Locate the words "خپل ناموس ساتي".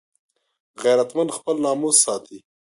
1.37-2.37